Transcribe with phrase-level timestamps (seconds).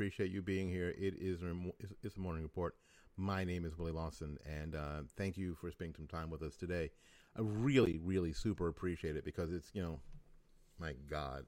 [0.00, 0.94] Appreciate you being here.
[0.98, 1.42] It is
[2.02, 2.74] it's a morning report.
[3.18, 6.56] My name is Willie Lawson, and uh, thank you for spending some time with us
[6.56, 6.88] today.
[7.36, 10.00] I really, really super appreciate it because it's you know,
[10.78, 11.44] my God,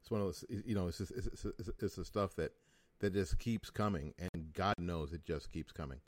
[0.00, 2.50] it's one of those you know, it's just, it's, it's, it's the stuff that
[2.98, 6.00] that just keeps coming, and God knows it just keeps coming.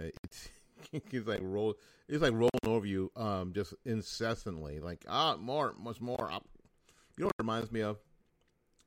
[0.00, 0.48] Uh, it's
[0.92, 1.74] it's like roll,
[2.08, 4.80] it's like rolling over you, um, just incessantly.
[4.80, 6.28] Like ah, more, much more.
[6.28, 7.98] You know what it reminds me of?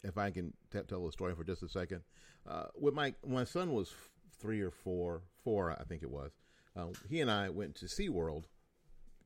[0.03, 2.01] If I can t- tell the story for just a second.
[2.47, 6.31] Uh, with my my son was f- three or four, four I think it was.
[6.75, 8.45] Uh, he and I went to SeaWorld,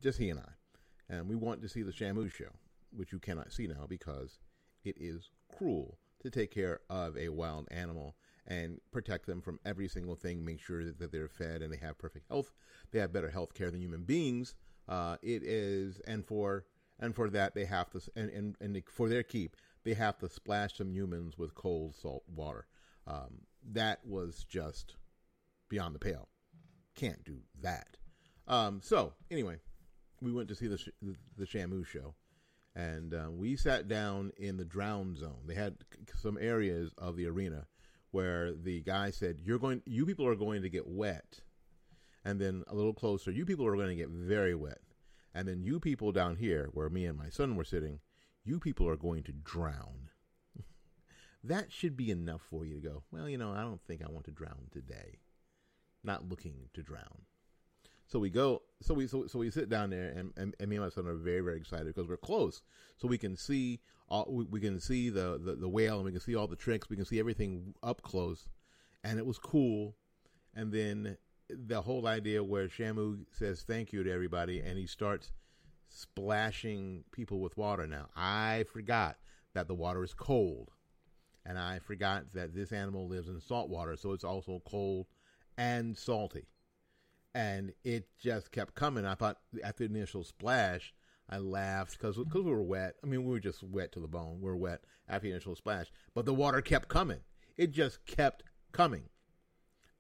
[0.02, 2.50] just he and I, and we wanted to see the Shamu show,
[2.96, 4.40] which you cannot see now because
[4.84, 8.16] it is cruel to take care of a wild animal
[8.48, 10.44] and protect them from every single thing.
[10.44, 12.52] Make sure that, that they're fed and they have perfect health.
[12.92, 14.56] They have better health care than human beings.
[14.88, 16.66] Uh, it is, and for
[17.00, 20.30] and for that they have to, and and, and for their keep they have to
[20.30, 22.68] splash some humans with cold salt water.
[23.06, 24.96] Um, that was just
[25.70, 26.30] beyond the pale.
[26.96, 27.98] Can't do that.
[28.48, 29.58] Um, so anyway,
[30.22, 32.16] we went to see the the, the Shamu show,
[32.76, 35.44] and uh, we sat down in the drown zone.
[35.46, 35.76] They had
[36.16, 37.68] some areas of the arena
[38.12, 41.42] where the guy said, "You're going, you people are going to get wet,"
[42.24, 44.82] and then a little closer, "You people are going to get very wet,"
[45.34, 48.00] and then you people down here, where me and my son were sitting,
[48.44, 50.09] you people are going to drown.
[51.44, 54.12] that should be enough for you to go, well, you know, I don't think I
[54.12, 55.20] want to drown today.
[56.04, 57.24] Not looking to drown.
[58.08, 60.76] So we go, so we so, so we sit down there, and, and, and me
[60.76, 62.62] and my son are very very excited because we're close,
[62.98, 66.12] so we can see all we, we can see the, the the whale, and we
[66.12, 68.50] can see all the tricks, we can see everything up close,
[69.03, 69.96] and it was cool.
[70.53, 71.18] And then
[71.50, 75.32] the whole idea where Shamu says thank you to everybody, and he starts
[75.94, 78.09] splashing people with water now.
[78.16, 79.18] I forgot
[79.54, 80.72] that the water is cold.
[81.46, 85.08] And I forgot that this animal lives in salt water, so it's also cold
[85.58, 86.48] and salty.
[87.36, 89.06] And it just kept coming.
[89.06, 90.94] I thought after the initial splash,
[91.30, 92.96] I laughed because we were wet.
[93.03, 94.40] I mean, we were just wet to the bone.
[94.40, 97.20] We were wet after the initial splash, but the water kept coming.
[97.58, 99.09] It just kept coming,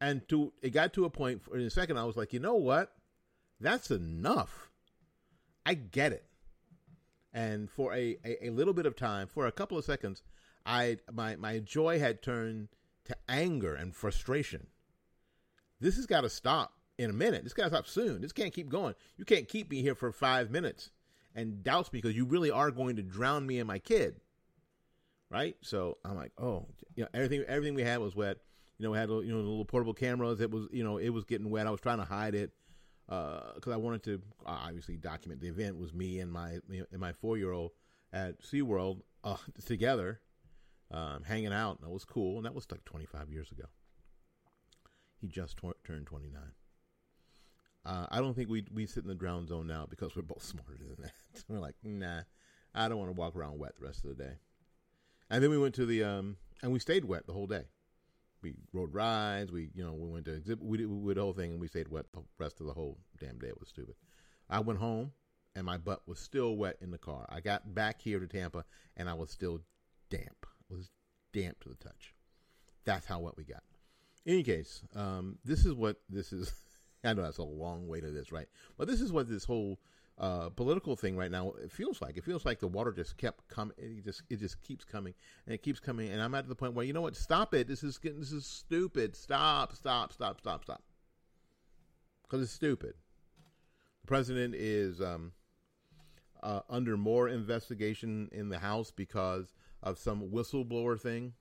[0.01, 1.43] and to it got to a point.
[1.43, 2.93] For, in a second, I was like, you know what?
[3.59, 4.69] That's enough.
[5.65, 6.25] I get it.
[7.33, 10.21] And for a, a, a, little bit of time, for a couple of seconds,
[10.65, 12.69] I my my joy had turned
[13.05, 14.67] to anger and frustration.
[15.79, 17.43] This has got to stop in a minute.
[17.43, 18.21] This got to stop soon.
[18.21, 18.93] This can't keep going.
[19.17, 20.91] You can't keep me here for five minutes
[21.35, 24.17] and douse me because you really are going to drown me and my kid.
[25.31, 25.57] Right?
[25.61, 28.37] So I'm like, oh, you know, everything everything we had was wet.
[28.77, 30.39] You know, we had you know the little portable cameras.
[30.39, 31.65] It was you know it was getting wet.
[31.65, 32.51] I was trying to hide it
[33.55, 35.77] because uh, I wanted to obviously document the event.
[35.77, 37.71] Was me and my and my four year old
[38.11, 40.21] at SeaWorld uh, together,
[40.91, 41.77] um, hanging out.
[41.77, 43.65] And that was cool, and that was like 25 years ago.
[45.19, 46.41] He just turned 29.
[47.85, 50.43] Uh, I don't think we we sit in the drown zone now because we're both
[50.43, 51.43] smarter than that.
[51.47, 52.21] we're like, nah,
[52.73, 54.33] I don't want to walk around wet the rest of the day.
[55.29, 57.65] And then we went to the um, and we stayed wet the whole day
[58.43, 59.51] we rode rides.
[59.51, 60.63] We you know we went to exhibit.
[60.63, 62.73] We did, we did the whole thing, and we stayed wet the rest of the
[62.73, 63.47] whole damn day.
[63.47, 63.95] It was stupid.
[64.49, 65.11] I went home,
[65.55, 67.25] and my butt was still wet in the car.
[67.29, 68.65] I got back here to Tampa,
[68.97, 69.61] and I was still
[70.09, 70.45] damp.
[70.69, 70.91] It was
[71.31, 72.13] damp to the touch.
[72.85, 73.63] That's how wet we got.
[74.25, 76.53] In any case, um, this is what this is.
[77.05, 78.47] I know that's a long way to this, right?
[78.77, 79.79] But this is what this whole
[80.17, 81.53] uh, political thing right now.
[81.63, 83.75] It feels like it feels like the water just kept coming.
[83.77, 85.13] It just it just keeps coming
[85.45, 86.09] and it keeps coming.
[86.09, 87.15] And I'm at the point where you know what?
[87.15, 87.67] Stop it.
[87.67, 89.15] This is getting this is stupid.
[89.15, 89.75] Stop.
[89.75, 90.13] Stop.
[90.13, 90.39] Stop.
[90.39, 90.63] Stop.
[90.63, 90.83] Stop.
[92.23, 92.93] Because it's stupid.
[94.01, 95.31] The president is um,
[96.43, 101.33] uh, under more investigation in the House because of some whistleblower thing.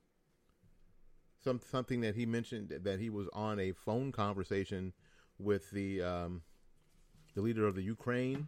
[1.44, 4.92] Some something that he mentioned that he was on a phone conversation
[5.38, 6.42] with the um,
[7.34, 8.46] the leader of the Ukraine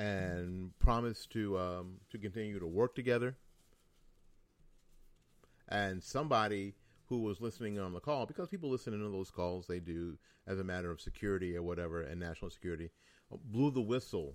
[0.00, 3.36] and promised to um, to continue to work together.
[5.68, 6.74] And somebody
[7.08, 10.16] who was listening on the call, because people listen to those calls, they do
[10.46, 12.90] as a matter of security or whatever and national security,
[13.44, 14.34] blew the whistle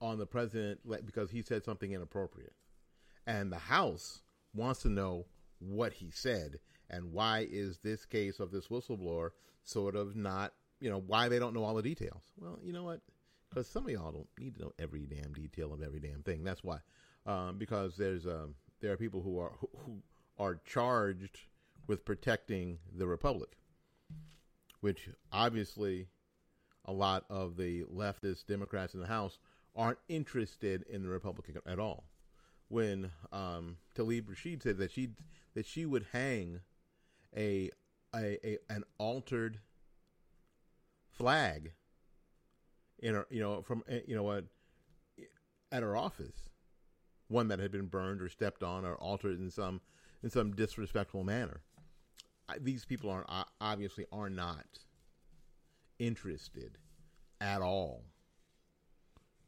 [0.00, 2.52] on the president because he said something inappropriate.
[3.26, 4.20] And the House
[4.54, 5.26] wants to know
[5.60, 6.58] what he said
[6.88, 9.30] and why is this case of this whistleblower
[9.64, 12.22] sort of not, you know, why they don't know all the details.
[12.36, 13.00] Well, you know what?
[13.50, 16.44] Because some of y'all don't need to know every damn detail of every damn thing.
[16.44, 16.78] That's why.
[17.26, 19.52] Um, because there's um, there are people who are
[19.84, 20.02] who
[20.38, 21.40] are charged
[21.86, 23.50] with protecting the republic,
[24.80, 26.06] which obviously
[26.84, 29.38] a lot of the leftist Democrats in the House
[29.76, 32.04] aren't interested in the Republican at all.
[32.68, 35.10] When um, Tlaib Rashid said that she
[35.54, 36.60] that she would hang
[37.36, 37.70] a,
[38.14, 39.58] a, a an altered
[41.10, 41.72] flag
[43.00, 44.44] in her, you know, from eh, you know what,
[45.72, 46.50] at our office,
[47.28, 49.80] one that had been burned or stepped on or altered in some
[50.22, 51.62] in some disrespectful manner.
[52.60, 53.24] These people are
[53.60, 54.66] obviously are not
[55.98, 56.78] interested
[57.40, 58.02] at all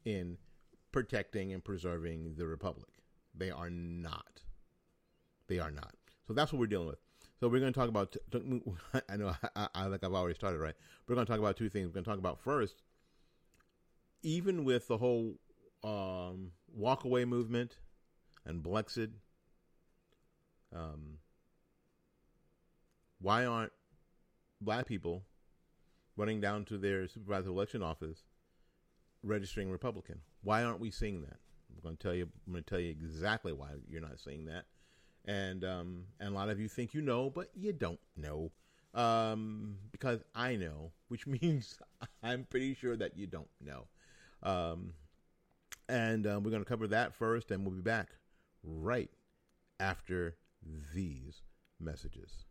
[0.05, 0.37] in
[0.91, 2.89] protecting and preserving the republic.
[3.35, 4.41] They are not.
[5.47, 5.93] They are not.
[6.25, 6.99] So that's what we're dealing with.
[7.39, 8.15] So we're going to talk about.
[9.09, 10.75] I know I, I like I've already started right.
[11.07, 11.87] We're going to talk about two things.
[11.87, 12.82] We're going to talk about first,
[14.23, 15.35] even with the whole
[15.83, 17.77] um, walkaway movement
[18.45, 19.11] and Blexit.
[20.75, 21.19] Um,
[23.21, 23.71] why aren't
[24.59, 25.23] black people
[26.17, 28.23] running down to their supervisor election office
[29.21, 30.19] registering Republican?
[30.41, 31.37] Why aren't we seeing that?
[31.69, 32.27] I'm going to tell you.
[32.47, 34.65] I'm going to tell you exactly why you're not seeing that
[35.25, 38.51] and um, and a lot of you think you know, but you don't know
[38.93, 41.77] um, because I know, which means
[42.21, 43.87] I'm pretty sure that you don't know.
[44.43, 44.93] Um,
[45.87, 48.09] and uh, we're going to cover that first, and we'll be back
[48.63, 49.09] right
[49.79, 50.35] after
[50.93, 51.41] these
[51.79, 52.45] messages.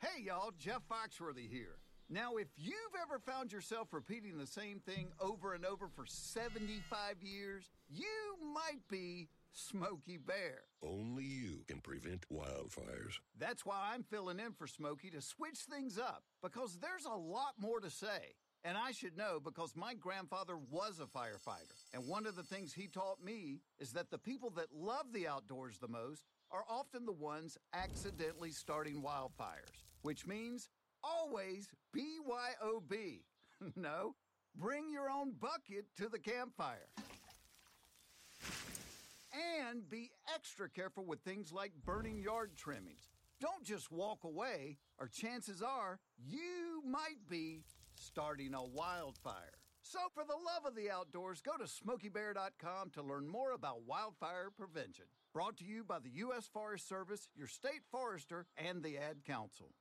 [0.00, 1.76] Hey, y'all, Jeff Foxworthy here.
[2.08, 7.22] Now, if you've ever found yourself repeating the same thing over and over for 75
[7.22, 8.04] years, you
[8.52, 10.62] might be Smokey Bear.
[10.82, 13.18] Only you can prevent wildfires.
[13.38, 17.54] That's why I'm filling in for Smokey to switch things up, because there's a lot
[17.58, 18.34] more to say.
[18.64, 21.74] And I should know because my grandfather was a firefighter.
[21.92, 25.26] And one of the things he taught me is that the people that love the
[25.26, 30.68] outdoors the most are often the ones accidentally starting wildfires, which means
[31.02, 33.22] always BYOB.
[33.76, 34.14] no,
[34.54, 36.88] bring your own bucket to the campfire.
[39.32, 43.08] And be extra careful with things like burning yard trimmings.
[43.40, 47.64] Don't just walk away, or chances are you might be
[47.94, 49.58] starting a wildfire.
[49.82, 54.50] So, for the love of the outdoors, go to smokeybear.com to learn more about wildfire
[54.56, 55.06] prevention.
[55.32, 56.46] Brought to you by the U.S.
[56.46, 59.72] Forest Service, your state forester, and the Ad Council.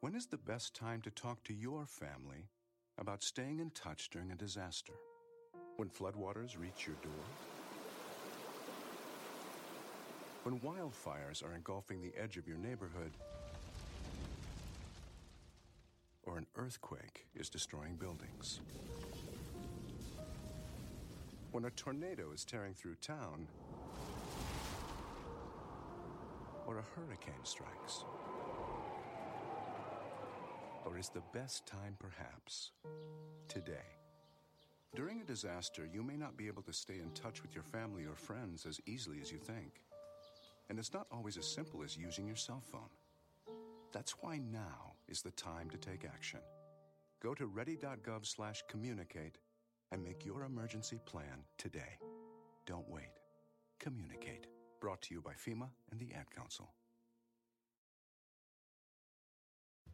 [0.00, 2.48] When is the best time to talk to your family
[2.98, 4.94] about staying in touch during a disaster?
[5.80, 7.24] When floodwaters reach your door?
[10.42, 13.12] When wildfires are engulfing the edge of your neighborhood?
[16.24, 18.60] Or an earthquake is destroying buildings?
[21.52, 23.48] When a tornado is tearing through town?
[26.66, 28.04] Or a hurricane strikes?
[30.84, 32.72] Or is the best time perhaps
[33.48, 33.99] today?
[34.94, 38.04] During a disaster, you may not be able to stay in touch with your family
[38.04, 39.84] or friends as easily as you think.
[40.68, 42.90] And it's not always as simple as using your cell phone.
[43.92, 46.40] That's why now is the time to take action.
[47.22, 49.38] Go to ready.gov/communicate
[49.92, 51.98] and make your emergency plan today.
[52.66, 53.20] Don't wait.
[53.78, 54.46] Communicate.
[54.80, 56.72] Brought to you by FEMA and the Ad Council.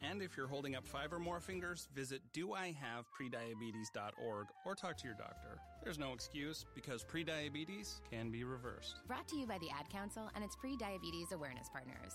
[0.00, 5.16] And if you're holding up five or more fingers, visit doihaveprediabetes.org or talk to your
[5.16, 5.58] doctor.
[5.82, 9.00] There's no excuse because prediabetes can be reversed.
[9.06, 12.12] Brought to you by the Ad Council and its pre-diabetes awareness partners.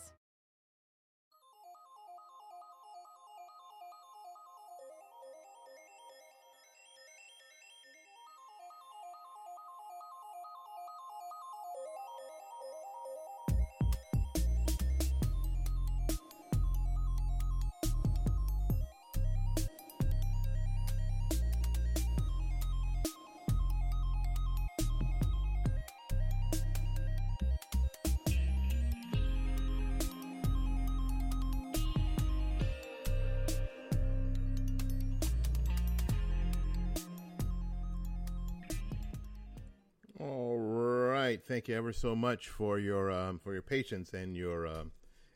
[41.64, 44.92] Thank you ever so much for your um, for your patience and your um,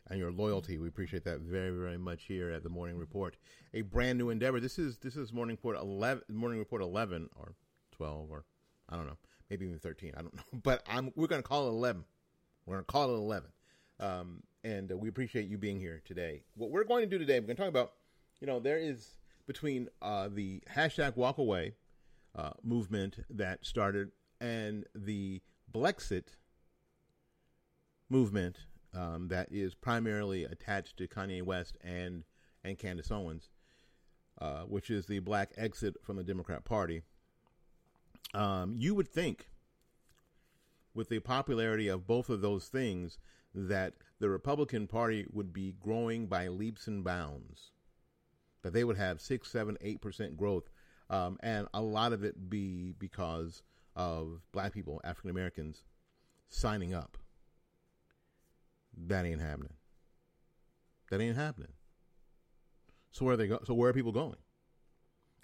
[0.10, 0.78] and your loyalty.
[0.78, 3.38] We appreciate that very very much here at the Morning Report.
[3.74, 4.60] A brand new endeavor.
[4.60, 7.54] This is this is Morning Report eleven, Morning Report eleven or
[7.94, 8.44] twelve or
[8.90, 9.18] I don't know,
[9.50, 10.16] maybe even thirteen.
[10.18, 12.04] I don't know, but I'm we're going to call it eleven.
[12.66, 13.50] We're going to call it eleven,
[14.02, 16.44] um, and uh, we appreciate you being here today.
[16.56, 17.94] What we're going to do today, we're going to talk about.
[18.42, 19.16] You know, there is
[19.46, 21.76] between uh, the hashtag Walk Away
[22.36, 26.36] uh, movement that started and the Blexit
[28.10, 28.58] movement
[28.94, 32.24] um, that is primarily attached to Kanye West and
[32.64, 33.50] and Candace Owens,
[34.42, 37.04] uh, which is the black exit from the Democrat Party.
[38.34, 39.50] Um, you would think,
[40.94, 43.20] with the popularity of both of those things,
[43.54, 47.72] that the Republican Party would be growing by leaps and bounds,
[48.64, 50.70] that they would have six, seven, eight percent growth,
[51.10, 53.62] um, and a lot of it be because
[53.98, 55.84] of black people, African Americans,
[56.48, 57.18] signing up.
[58.96, 59.74] That ain't happening.
[61.10, 61.74] That ain't happening.
[63.12, 63.60] So where are they go?
[63.66, 64.38] So where are people going?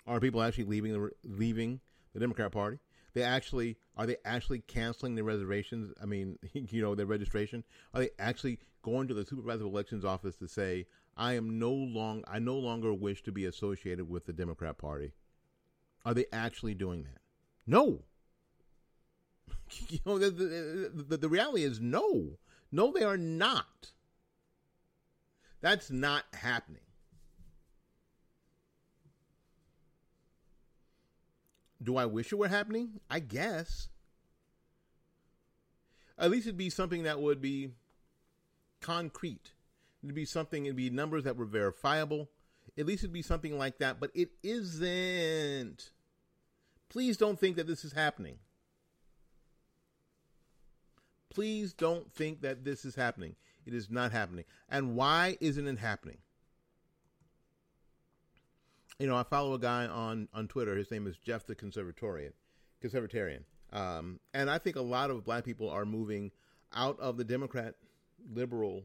[0.06, 1.80] Are people actually leaving the leaving
[2.14, 2.80] the Democrat Party?
[3.14, 5.92] They actually are they actually canceling their reservations?
[6.02, 7.64] I mean, you know, their registration.
[7.94, 10.86] Are they actually going to the supervisor of elections office to say,
[11.18, 15.14] "I am no long I no longer wish to be associated with the Democrat Party"?
[16.06, 17.22] Are they actually doing that?
[17.66, 18.04] No.
[19.89, 22.38] you know, the, the, the, the reality is no.
[22.72, 23.92] No, they are not.
[25.62, 26.82] That's not happening.
[31.82, 33.00] Do I wish it were happening?
[33.10, 33.89] I guess.
[36.18, 37.72] At least it'd be something that would be
[38.82, 39.51] concrete.
[40.03, 42.30] It'd be something, it'd be numbers that were verifiable.
[42.77, 45.92] At least it'd be something like that, but it isn't.
[46.89, 48.38] Please don't think that this is happening.
[51.34, 53.36] Please don't think that this is happening.
[53.66, 54.46] It is not happening.
[54.70, 56.18] And why isn't it happening?
[59.00, 60.75] You know, I follow a guy on, on Twitter.
[60.75, 62.34] His name is Jeff the Conservatorian,
[62.84, 63.44] Conservatarian.
[63.72, 66.32] Um, and I think a lot of black people are moving
[66.74, 67.75] out of the Democrat
[68.32, 68.84] liberal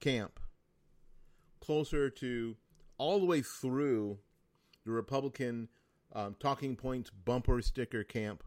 [0.00, 0.40] camp
[1.60, 2.56] closer to
[2.98, 4.18] all the way through
[4.84, 5.68] the Republican
[6.12, 8.42] um, talking points bumper sticker camp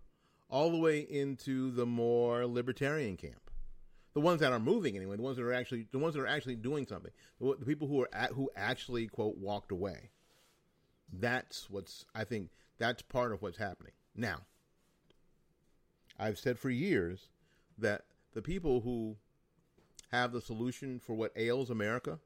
[0.50, 3.50] all the way into the more libertarian camp.
[4.14, 6.28] The ones that are moving anyway, the ones that are actually the ones that are
[6.28, 10.10] actually doing something, the, the people who are at, who actually quote walked away.
[11.14, 14.42] That's what's I think that's part of what's happening now.
[16.18, 17.30] I've said for years
[17.78, 19.16] that the people who
[20.12, 22.20] have the solution for what ails America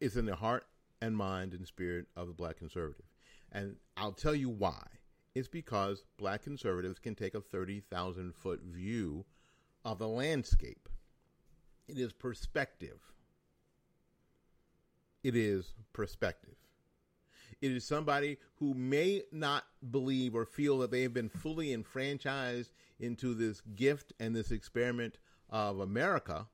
[0.00, 0.66] is in the heart
[1.00, 3.04] and mind and spirit of the black conservative.
[3.52, 4.84] And I'll tell you why
[5.38, 9.24] is because black conservatives can take a 30,000 foot view
[9.84, 10.88] of the landscape.
[11.88, 13.00] It is perspective.
[15.22, 16.56] It is perspective.
[17.60, 22.72] It is somebody who may not believe or feel that they have been fully enfranchised
[23.00, 25.18] into this gift and this experiment
[25.50, 26.46] of America,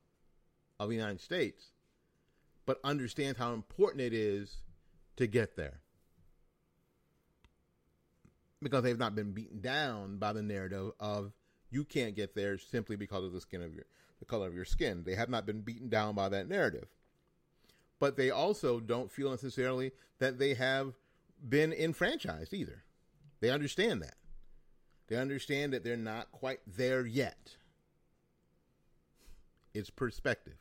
[0.79, 1.71] of the United States,
[2.65, 4.57] but understands how important it is
[5.17, 5.81] to get there.
[8.61, 11.33] Because they've not been beaten down by the narrative of
[11.69, 13.85] you can't get there simply because of the skin of your
[14.19, 15.03] the color of your skin.
[15.05, 16.87] They have not been beaten down by that narrative.
[17.99, 20.93] But they also don't feel necessarily that they have
[21.47, 22.83] been enfranchised either.
[23.41, 24.15] They understand that.
[25.07, 27.57] They understand that they're not quite there yet.
[29.73, 30.57] It's perspective.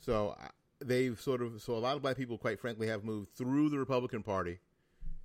[0.00, 0.36] So
[0.80, 3.78] they've sort of so a lot of black people, quite frankly, have moved through the
[3.78, 4.58] Republican Party,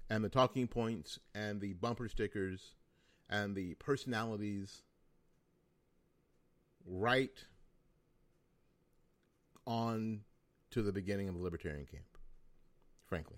[0.10, 2.76] and the talking points and the bumper stickers
[3.30, 4.84] and the personalities
[6.86, 7.46] right
[9.66, 10.22] on
[10.72, 12.04] to the beginning of the libertarian camp.
[13.06, 13.38] Frankly.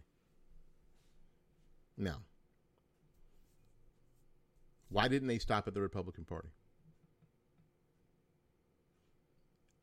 [1.98, 2.22] Now,
[4.90, 6.50] why didn't they stop at the Republican Party?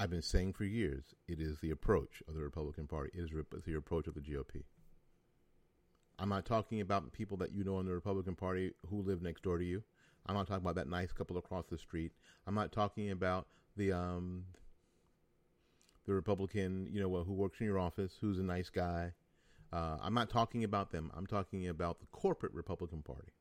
[0.02, 3.30] I've been saying for years it is the approach of the Republican Party, it is
[3.64, 4.64] the approach of the GOP.
[6.18, 9.44] I'm not talking about people that you know in the Republican Party who live next
[9.44, 9.84] door to you.
[10.26, 12.10] I'm not talking about that nice couple across the street.
[12.48, 14.46] I'm not talking about the um,
[16.04, 19.12] the Republican, you know, who works in your office, who's a nice guy.
[19.72, 21.12] Uh, I'm not talking about them.
[21.16, 23.34] I'm talking about the corporate Republican Party.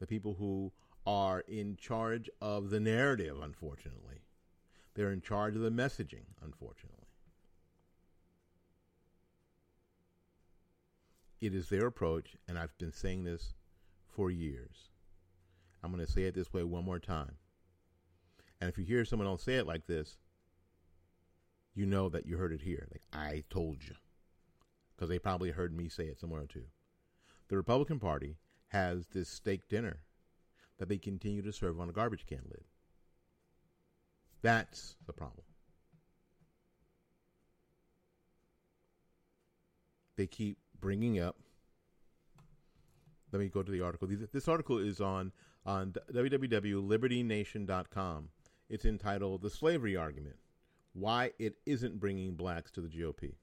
[0.00, 0.72] The people who
[1.06, 4.22] are in charge of the narrative, unfortunately.
[4.94, 7.06] They're in charge of the messaging, unfortunately.
[11.40, 13.54] It is their approach, and I've been saying this
[14.08, 14.90] for years.
[15.82, 17.36] I'm going to say it this way one more time.
[18.60, 20.18] And if you hear someone else say it like this,
[21.74, 22.86] you know that you heard it here.
[22.90, 23.94] Like, I told you.
[24.94, 26.66] Because they probably heard me say it somewhere too.
[27.48, 28.36] The Republican Party
[28.68, 30.00] has this steak dinner
[30.78, 32.64] that they continue to serve on a garbage can lid.
[34.42, 35.44] That's the problem.
[40.16, 41.36] They keep bringing up.
[43.32, 44.08] Let me go to the article.
[44.32, 45.30] This article is on
[45.64, 48.28] on www.libertynation.com.
[48.68, 50.38] It's entitled "The Slavery Argument:
[50.94, 53.36] Why It Isn't Bringing Blacks to the GOP."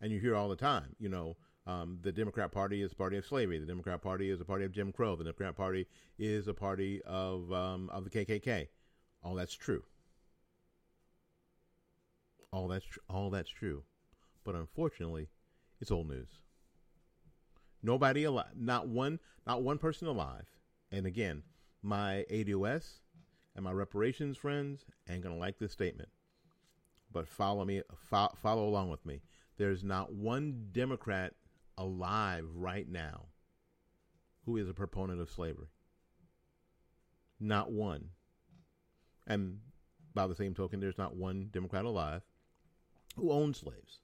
[0.00, 3.18] And you hear all the time, you know, um, the Democrat Party is a party
[3.18, 3.58] of slavery.
[3.58, 5.14] The Democrat Party is a party of Jim Crow.
[5.14, 5.86] The Democrat Party
[6.18, 8.68] is a party of um, of the KKK.
[9.22, 9.84] All that's true.
[12.52, 13.84] All that's tr- all that's true,
[14.44, 15.28] but unfortunately,
[15.80, 16.40] it's old news.
[17.82, 20.46] Nobody alive, not one, not one person alive.
[20.90, 21.42] And again,
[21.82, 22.98] my ADOS
[23.54, 26.08] and my reparations friends ain't gonna like this statement,
[27.12, 29.22] but follow me, fo- follow along with me.
[29.56, 31.34] There's not one Democrat
[31.78, 33.26] alive right now
[34.44, 35.68] who is a proponent of slavery.
[37.38, 38.10] Not one.
[39.26, 39.60] And
[40.14, 42.22] by the same token, there's not one Democrat alive
[43.16, 44.00] who owned slaves.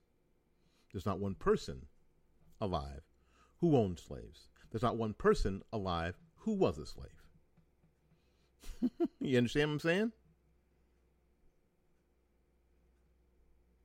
[0.92, 1.86] There's not one person
[2.60, 3.02] alive
[3.60, 4.48] who owned slaves.
[4.70, 7.22] There's not one person alive who was a slave.
[9.20, 10.12] you understand what I'm saying?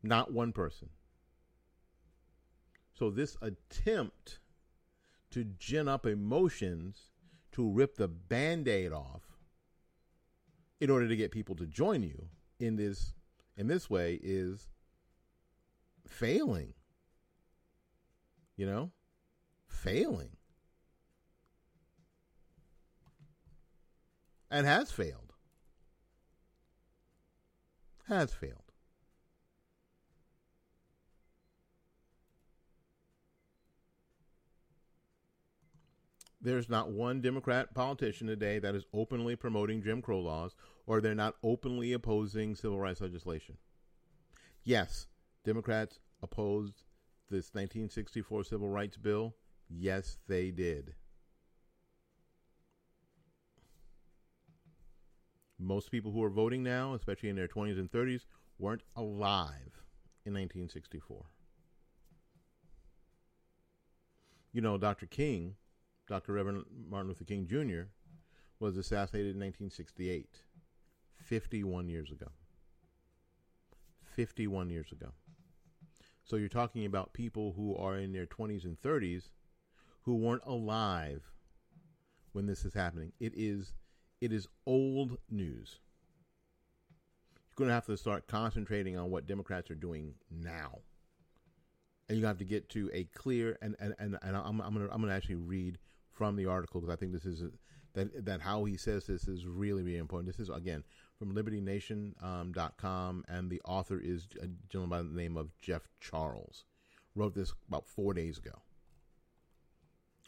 [0.03, 0.89] Not one person.
[2.93, 4.39] So, this attempt
[5.31, 7.11] to gin up emotions
[7.53, 9.23] to rip the band aid off
[10.79, 12.27] in order to get people to join you
[12.59, 13.13] in this
[13.57, 14.67] in this way is
[16.11, 16.73] failing.
[18.55, 18.91] You know?
[19.67, 20.37] Failing.
[24.49, 25.33] And has failed.
[28.07, 28.57] Has failed.
[36.43, 40.55] There's not one Democrat politician today that is openly promoting Jim Crow laws
[40.87, 43.57] or they're not openly opposing civil rights legislation.
[44.63, 45.07] Yes,
[45.43, 46.83] Democrats opposed
[47.29, 49.35] this 1964 Civil Rights Bill?
[49.69, 50.93] Yes, they did.
[55.57, 58.25] Most people who are voting now, especially in their 20s and 30s,
[58.57, 59.83] weren't alive
[60.25, 61.25] in 1964.
[64.53, 65.05] You know, Dr.
[65.05, 65.55] King,
[66.07, 66.33] Dr.
[66.33, 67.89] Reverend Martin Luther King Jr.,
[68.59, 70.41] was assassinated in 1968,
[71.15, 72.27] 51 years ago.
[74.15, 75.11] 51 years ago.
[76.31, 79.23] So you're talking about people who are in their 20s and 30s
[80.03, 81.29] who weren't alive
[82.31, 83.11] when this is happening.
[83.19, 83.73] It is
[84.21, 85.79] it is old news.
[87.33, 90.79] You're going to have to start concentrating on what Democrats are doing now.
[92.07, 94.87] And you have to get to a clear and and, and, and I'm, I'm going
[94.87, 95.79] to I'm going to actually read
[96.13, 97.49] from the article because I think this is a,
[97.91, 100.33] that that how he says this is really really important.
[100.33, 100.85] This is again
[101.21, 106.65] from LibertyNation.com, um, and the author is a gentleman by the name of Jeff Charles.
[107.15, 108.63] wrote this about four days ago.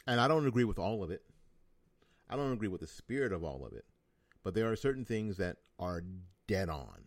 [0.06, 1.22] And I don't agree with all of it.
[2.30, 3.84] I don't agree with the spirit of all of it.
[4.44, 6.04] But there are certain things that are
[6.46, 7.06] dead on.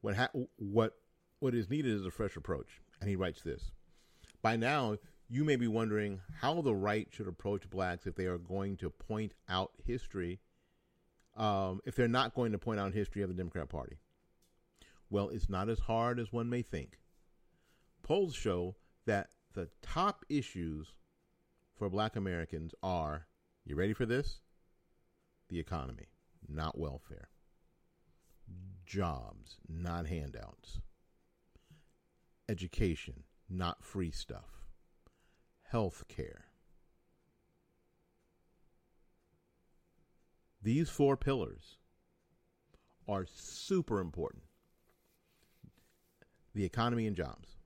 [0.00, 0.94] What ha- what
[1.38, 2.80] what is needed is a fresh approach.
[3.00, 3.70] And he writes this.
[4.42, 4.96] By now,
[5.28, 8.90] you may be wondering how the right should approach blacks if they are going to
[8.90, 10.40] point out history,
[11.40, 13.96] um, if they're not going to point out history of the Democrat Party.
[15.08, 16.98] Well, it's not as hard as one may think.
[18.02, 18.76] Polls show
[19.06, 20.92] that the top issues
[21.74, 23.26] for black Americans are
[23.64, 24.40] you ready for this?
[25.48, 26.08] The economy,
[26.46, 27.30] not welfare.
[28.84, 30.80] Jobs, not handouts.
[32.48, 34.66] Education, not free stuff.
[35.62, 36.49] Health care.
[40.62, 41.78] These four pillars
[43.08, 44.44] are super important
[46.54, 47.56] the economy and jobs.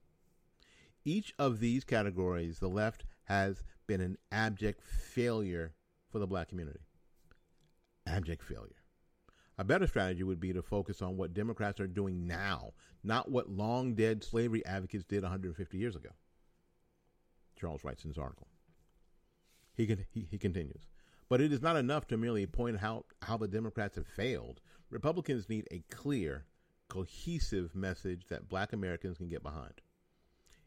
[1.04, 5.74] Each of these categories, the left has been an abject failure
[6.10, 6.80] for the black community.
[8.06, 8.84] Abject failure.
[9.56, 13.48] A better strategy would be to focus on what Democrats are doing now, not what
[13.48, 16.10] long dead slavery advocates did 150 years ago.
[17.58, 18.48] Charles writes in his article.
[19.74, 20.86] He, he, he continues.
[21.28, 24.60] But it is not enough to merely point out how the Democrats have failed.
[24.90, 26.44] Republicans need a clear,
[26.88, 29.80] cohesive message that black Americans can get behind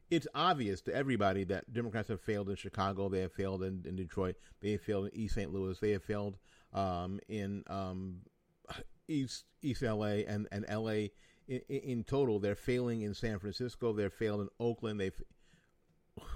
[0.09, 3.95] it's obvious to everybody that Democrats have failed in Chicago, they have failed in, in
[3.95, 5.51] Detroit, they have failed in East St.
[5.51, 6.37] Louis, they have failed
[6.73, 8.21] um, in um,
[9.07, 11.09] East East LA and and LA
[11.47, 12.39] in, in, total.
[12.39, 13.93] They're failing in San Francisco.
[13.93, 14.99] They're failed in Oakland.
[14.99, 15.21] They've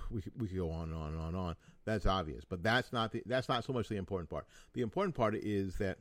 [0.10, 1.55] we we could go on and on and on and on.
[1.91, 4.47] That's obvious, but that's not the that's not so much the important part.
[4.71, 5.97] The important part is that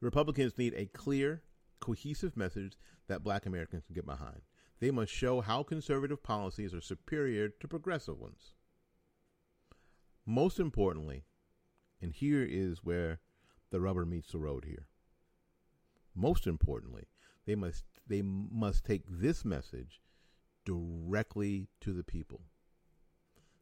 [0.00, 1.42] Republicans need a clear,
[1.78, 2.72] cohesive message
[3.06, 4.40] that Black Americans can get behind.
[4.80, 8.54] They must show how conservative policies are superior to progressive ones.
[10.26, 11.22] Most importantly,
[12.02, 13.20] and here is where
[13.70, 14.88] the rubber meets the road here.
[16.12, 17.04] Most importantly,
[17.46, 20.00] they must they must take this message
[20.64, 22.40] directly to the people.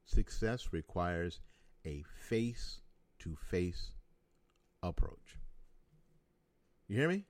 [0.05, 1.41] Success requires
[1.87, 2.81] a face
[3.21, 3.93] to face
[4.83, 5.39] approach.
[6.89, 7.25] You hear me?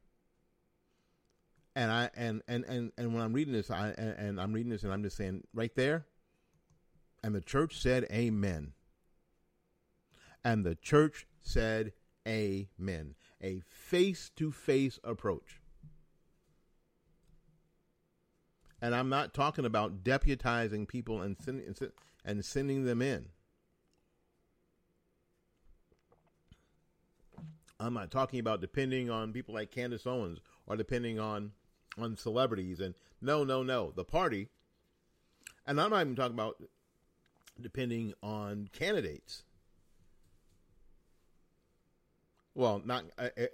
[1.76, 4.70] and I and and and and when I'm reading this, I and, and, I'm reading
[4.70, 6.06] this, and I'm just saying right there.
[7.22, 8.72] And the church said, "Amen."
[10.44, 11.92] And the church said,
[12.28, 15.60] "Amen." A face-to-face approach.
[18.80, 21.76] And I'm not talking about deputizing people and sending and
[22.44, 23.26] sending them in.
[27.78, 31.52] I'm not talking about depending on people like Candace Owens or depending on
[31.98, 33.92] on celebrities and no, no, no.
[33.94, 34.48] The party,
[35.66, 36.56] and I'm not even talking about
[37.60, 39.44] depending on candidates.
[42.54, 43.04] Well, not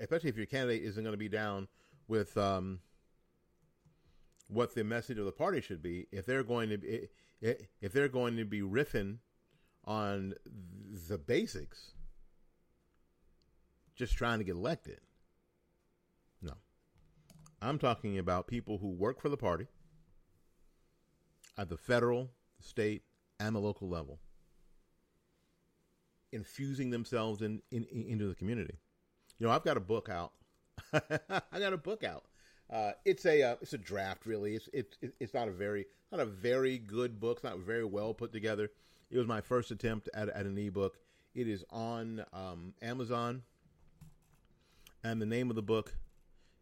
[0.00, 1.68] especially if your candidate isn't going to be down
[2.06, 2.80] with um,
[4.48, 6.06] what the message of the party should be.
[6.12, 7.08] If they're going to be,
[7.40, 9.18] if they're going to be riffing
[9.84, 10.34] on
[11.08, 11.92] the basics,
[13.94, 15.00] just trying to get elected.
[16.42, 16.54] No.
[17.60, 19.66] I'm talking about people who work for the party
[21.58, 23.02] at the federal, state,
[23.38, 24.20] and the local level,
[26.32, 28.78] infusing themselves in, in, in into the community.
[29.38, 30.32] You know, I've got a book out.
[30.92, 32.24] I got a book out.
[32.70, 34.54] Uh, it's a uh, it's a draft, really.
[34.54, 37.38] It's it's it's not a very not a very good book.
[37.38, 38.70] It's not very well put together.
[39.10, 40.98] It was my first attempt at, at an ebook.
[41.34, 43.42] It is on um, Amazon,
[45.02, 45.94] and the name of the book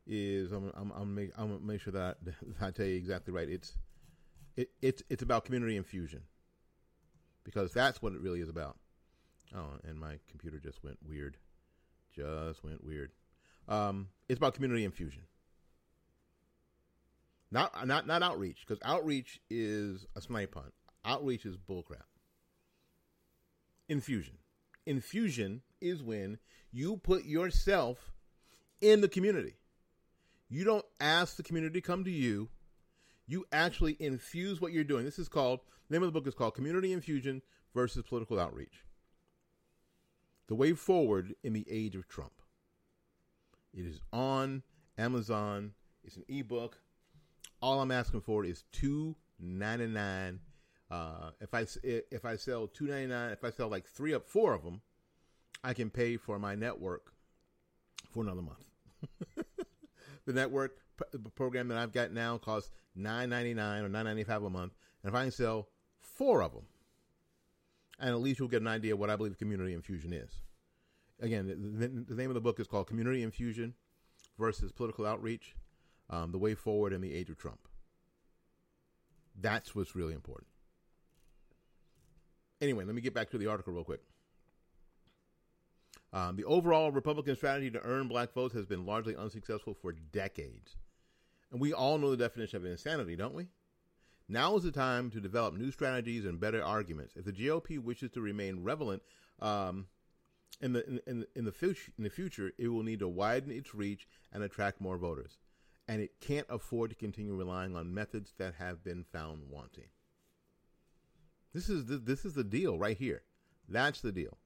[0.07, 2.17] is I'm I'm I'm, make, I'm gonna make sure that
[2.61, 3.49] I, I tell you exactly right.
[3.49, 3.77] It's
[4.57, 6.23] it, it's it's about community infusion
[7.45, 8.79] because that's what it really is about.
[9.55, 11.37] Oh, and my computer just went weird.
[12.15, 13.13] Just went weird.
[13.69, 15.23] Um, it's about community infusion.
[17.51, 20.75] Not not not outreach because outreach is a snipe hunt.
[21.05, 22.05] Outreach is bullcrap.
[23.89, 24.35] Infusion.
[24.85, 26.39] Infusion is when
[26.73, 28.13] you put yourself
[28.81, 29.55] in the community.
[30.49, 32.49] You don't ask the community to come to you.
[33.27, 35.05] You actually infuse what you're doing.
[35.05, 37.43] This is called, the name of the book is called Community Infusion
[37.75, 38.85] versus Political Outreach.
[40.49, 42.33] The Way Forward in the Age of Trump.
[43.75, 44.63] It is on
[44.97, 45.73] Amazon.
[46.03, 46.79] It's an ebook.
[47.61, 50.41] All I'm asking for is two ninety nine.
[50.91, 54.27] Uh, if I if I sell two ninety nine, if I sell like three up
[54.29, 54.81] four of them,
[55.65, 57.13] I can pay for my network
[58.11, 58.65] for another month.
[60.27, 60.79] the network
[61.35, 64.73] program that I've got now costs nine ninety nine or nine ninety five a month,
[65.03, 65.69] and if I can sell
[66.01, 66.65] four of them,
[67.99, 70.31] and at least you'll get an idea what I believe community infusion is.
[71.21, 73.75] Again, the, the name of the book is called Community Infusion
[74.39, 75.57] versus Political Outreach:
[76.11, 77.61] um, The Way Forward in the Age of Trump.
[79.41, 80.49] That's what's really important.
[82.61, 84.01] Anyway, let me get back to the article real quick.
[86.13, 90.77] Um, the overall Republican strategy to earn black votes has been largely unsuccessful for decades.
[91.53, 93.47] And we all know the definition of insanity, don't we?
[94.29, 97.15] Now is the time to develop new strategies and better arguments.
[97.17, 99.03] If the GOP wishes to remain relevant
[99.41, 99.87] um,
[100.61, 103.75] in, the, in, in, the future, in the future, it will need to widen its
[103.75, 105.39] reach and attract more voters.
[105.89, 109.89] And it can't afford to continue relying on methods that have been found wanting.
[111.55, 113.23] This is the, this is the deal right here.
[113.69, 114.37] That's the deal.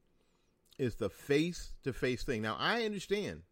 [0.79, 2.43] It's the face to face thing.
[2.43, 3.43] Now I understand,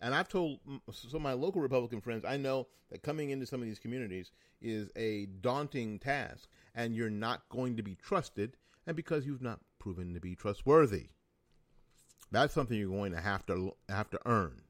[0.00, 0.60] and I've told
[0.92, 4.30] some of my local Republican friends I know that coming into some of these communities
[4.60, 9.60] is a daunting task, and you're not going to be trusted, and because you've not
[9.78, 11.08] proven to be trustworthy,
[12.30, 14.62] that's something you're going to have to have to earn,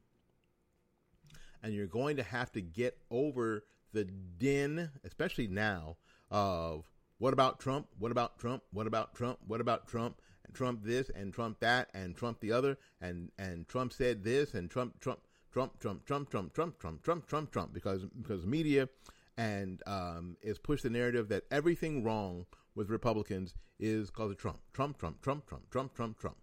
[1.67, 5.97] and you're going to have to get over the din, especially now,
[6.31, 7.89] of what about Trump?
[7.99, 8.63] What about Trump?
[8.73, 9.41] What about Trump?
[9.49, 10.21] What about Trump?
[10.45, 14.55] And Trump this and Trump that and Trump the other and and Trump said this
[14.55, 15.19] and Trump Trump
[15.51, 18.89] Trump Trump Trump Trump Trump Trump Trump Trump Trump because because media
[19.37, 24.61] and um, is pushed the narrative that everything wrong with Republicans is because of Trump.
[24.73, 26.37] Trump Trump Trump Trump Trump Trump Trump.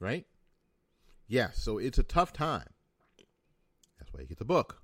[0.00, 0.26] Right?
[1.28, 2.66] Yes, so it's a tough time.
[3.98, 4.82] That's why you get the book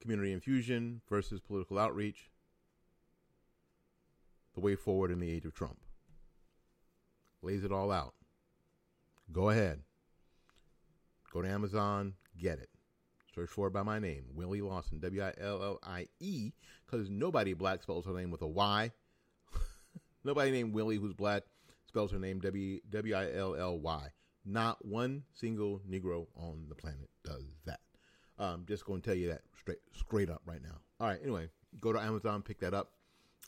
[0.00, 2.30] community infusion versus political outreach,
[4.54, 5.78] the way forward in the age of Trump.
[7.42, 8.14] Lays it all out.
[9.32, 9.80] Go ahead.
[11.32, 12.70] Go to Amazon, get it.
[13.34, 16.52] Search for it by my name, Willie Lawson, W I L L I E,
[16.86, 18.90] because nobody black spells her name with a Y.
[20.24, 21.42] nobody named Willie who's black
[21.86, 24.08] spells her name W I L L Y.
[24.50, 27.80] Not one single Negro on the planet does that.
[28.38, 30.78] I'm just going to tell you that straight straight up right now.
[31.00, 31.20] All right.
[31.22, 31.48] Anyway,
[31.82, 32.92] go to Amazon, pick that up.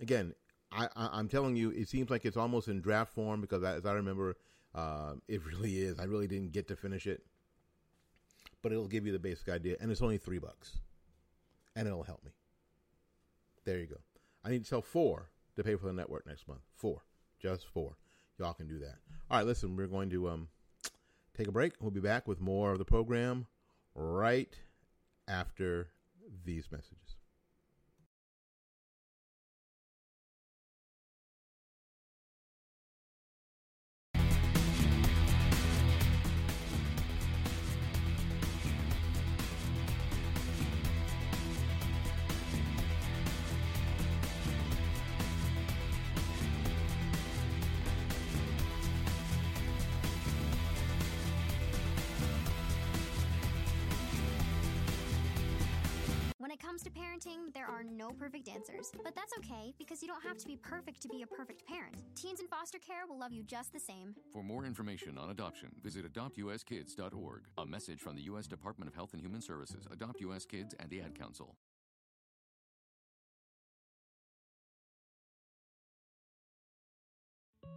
[0.00, 0.34] Again,
[0.72, 3.92] I am telling you, it seems like it's almost in draft form because as I
[3.94, 4.36] remember,
[4.74, 5.98] uh, it really is.
[5.98, 7.22] I really didn't get to finish it,
[8.62, 10.78] but it'll give you the basic idea, and it's only three bucks,
[11.74, 12.30] and it'll help me.
[13.64, 13.96] There you go.
[14.44, 16.60] I need to sell four to pay for the network next month.
[16.76, 17.02] Four,
[17.40, 17.96] just four.
[18.38, 18.96] Y'all can do that.
[19.30, 19.46] All right.
[19.46, 20.48] Listen, we're going to um
[21.40, 21.72] take a break.
[21.80, 23.46] We'll be back with more of the program
[23.94, 24.54] right
[25.26, 25.88] after
[26.44, 27.16] these messages.
[57.80, 58.92] Are no perfect answers.
[59.02, 61.94] But that's okay because you don't have to be perfect to be a perfect parent.
[62.14, 64.14] Teens in foster care will love you just the same.
[64.32, 67.42] For more information on adoption, visit adoptuskids.org.
[67.58, 68.46] A message from the U.S.
[68.46, 70.44] Department of Health and Human Services, Adopt U.S.
[70.44, 71.56] Kids, and the Ad Council.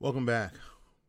[0.00, 0.54] Welcome back.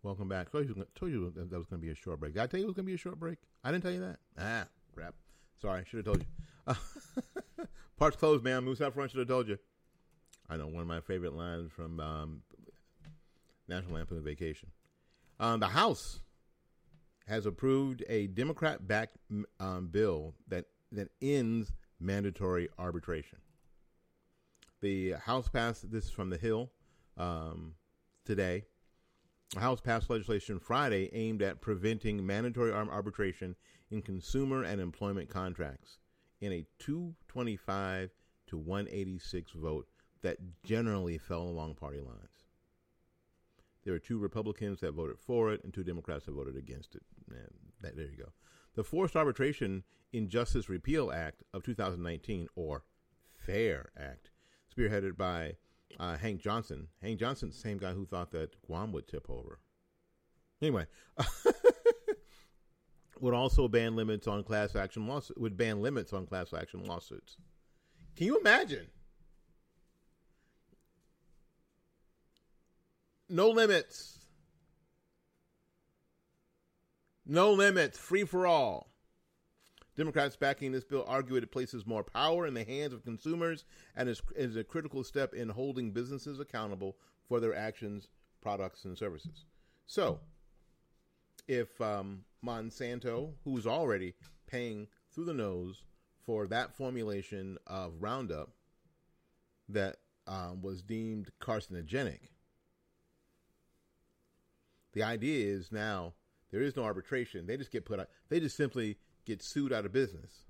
[0.03, 0.47] Welcome back.
[0.51, 2.33] You, told you that was going to be a short break.
[2.33, 3.37] Did I tell you it was going to be a short break?
[3.63, 4.17] I didn't tell you that.
[4.37, 5.13] Ah, crap.
[5.61, 6.25] Sorry, should have told
[6.67, 7.65] you.
[7.97, 8.65] Parts closed, man.
[8.65, 9.57] Moose out front should have told you.
[10.49, 12.41] I know one of my favorite lines from um,
[13.69, 14.69] National Lampoon Vacation.
[15.39, 16.19] Um, the House
[17.27, 19.15] has approved a Democrat-backed
[19.59, 23.37] um, bill that that ends mandatory arbitration.
[24.81, 26.71] The House passed this is from the Hill
[27.17, 27.75] um,
[28.25, 28.63] today
[29.53, 33.55] The House passed legislation Friday aimed at preventing mandatory arbitration
[33.91, 35.99] in consumer and employment contracts
[36.41, 38.09] in a 225
[38.47, 39.87] to 186 vote
[40.21, 42.38] that generally fell along party lines.
[43.89, 47.01] There were two Republicans that voted for it and two Democrats that voted against it.
[47.31, 47.49] And
[47.81, 48.29] that, there you go.
[48.75, 52.83] The Forced Arbitration Injustice Repeal Act of 2019, or
[53.35, 54.29] FAIR Act,
[54.71, 55.53] spearheaded by
[55.99, 56.89] uh, Hank Johnson.
[57.01, 59.57] Hank Johnson, same guy who thought that Guam would tip over.
[60.61, 60.85] Anyway,
[63.19, 65.39] would also ban limits on class action lawsuits.
[65.39, 67.37] Would ban limits on class action lawsuits.
[68.15, 68.85] Can you imagine?
[73.29, 74.17] No limits.
[77.25, 77.97] No limits.
[77.97, 78.89] Free for all.
[79.95, 83.65] Democrats backing this bill argue it places more power in the hands of consumers
[83.95, 86.95] and is, is a critical step in holding businesses accountable
[87.27, 88.07] for their actions,
[88.41, 89.45] products, and services.
[89.85, 90.21] So,
[91.47, 94.13] if um, Monsanto, who's already
[94.47, 95.83] paying through the nose
[96.25, 98.49] for that formulation of Roundup
[99.67, 102.29] that um, was deemed carcinogenic,
[104.93, 106.13] the idea is now
[106.51, 107.45] there is no arbitration.
[107.45, 108.07] They just get put out.
[108.29, 110.45] They just simply get sued out of business.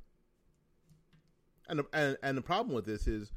[1.67, 3.31] And the, and, and the problem with this is,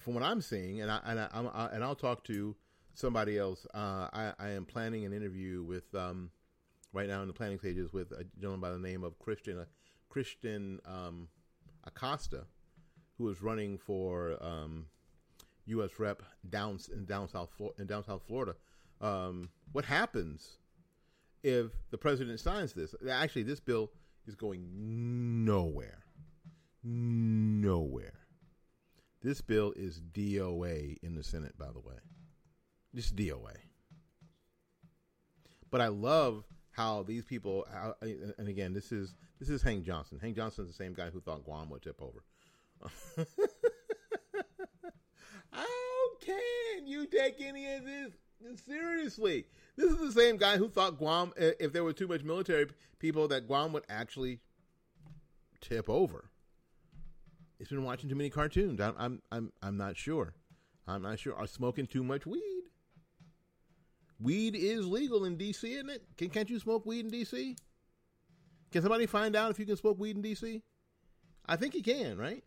[0.00, 2.56] from what I'm seeing, and I and I, I and I'll talk to
[2.94, 3.66] somebody else.
[3.74, 6.30] Uh, I, I am planning an interview with um,
[6.92, 9.64] right now in the planning stages with a gentleman by the name of Christian uh,
[10.08, 11.28] Christian um,
[11.84, 12.44] Acosta,
[13.18, 14.86] who is running for um,
[15.66, 15.90] U.S.
[15.98, 18.56] Rep down in down south in down south Florida.
[19.00, 20.58] Um, what happens
[21.42, 22.94] if the president signs this?
[23.10, 23.90] Actually, this bill
[24.26, 26.04] is going nowhere.
[26.82, 28.24] Nowhere.
[29.22, 31.96] This bill is DOA in the Senate, by the way.
[32.94, 33.56] Just DOA.
[35.70, 40.18] But I love how these people, how, and again, this is this is Hank Johnson.
[40.20, 42.22] Hank Johnson is the same guy who thought Guam would tip over.
[45.50, 45.64] how
[46.20, 48.12] can you take any of this
[48.66, 49.46] seriously?
[49.76, 52.66] This is the same guy who thought Guam, uh, if there were too much military
[52.98, 54.40] people, that Guam would actually
[55.60, 56.30] tip over.
[57.58, 58.80] He's been watching too many cartoons.
[58.80, 60.34] I'm, I'm, I'm, I'm not sure.
[60.86, 61.34] I'm not sure.
[61.34, 62.64] Are smoking too much weed?
[64.20, 66.02] Weed is legal in D.C., isn't it?
[66.16, 67.56] Can, can't you smoke weed in D.C.?
[68.70, 70.62] Can somebody find out if you can smoke weed in D.C.?
[71.46, 72.42] I think you can, right?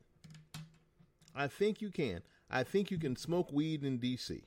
[1.35, 2.21] I think you can.
[2.49, 4.43] I think you can smoke weed in D.C.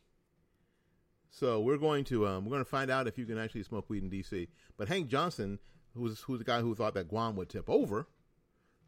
[1.31, 3.89] So we're going to um, we're going to find out if you can actually smoke
[3.89, 4.49] weed in D.C.
[4.77, 5.59] But Hank Johnson,
[5.95, 8.09] who's who's the guy who thought that Guam would tip over,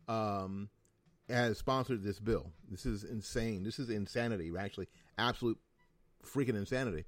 [0.09, 0.69] um,
[1.29, 2.51] has sponsored this bill.
[2.69, 3.63] This is insane.
[3.63, 4.51] This is insanity.
[4.59, 5.59] Actually, absolute
[6.25, 7.05] freaking insanity.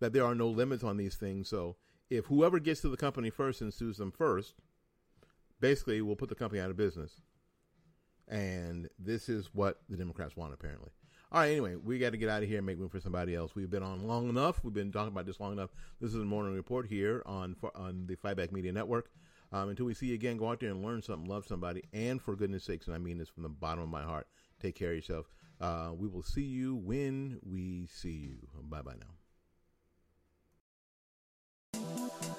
[0.00, 1.48] That there are no limits on these things.
[1.48, 1.76] So
[2.10, 4.54] if whoever gets to the company first and sues them first,
[5.60, 7.20] basically we'll put the company out of business.
[8.26, 10.90] And this is what the Democrats want, apparently.
[11.32, 13.34] All right, anyway, we got to get out of here and make room for somebody
[13.34, 13.54] else.
[13.54, 14.62] We've been on long enough.
[14.62, 15.70] We've been talking about this long enough.
[15.98, 19.10] This is the morning report here on on the Fightback Media Network.
[19.50, 22.20] Um, until we see you again, go out there and learn something, love somebody, and
[22.20, 24.26] for goodness sakes, and I mean this from the bottom of my heart,
[24.60, 25.32] take care of yourself.
[25.58, 28.36] Uh, we will see you when we see you.
[28.68, 28.96] Bye bye
[31.72, 32.31] now.